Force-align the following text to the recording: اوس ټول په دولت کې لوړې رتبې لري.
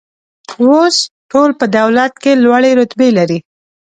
اوس 0.63 0.95
ټول 1.31 1.49
په 1.59 1.65
دولت 1.77 2.13
کې 2.23 2.31
لوړې 2.43 2.71
رتبې 2.79 3.09
لري. 3.17 3.39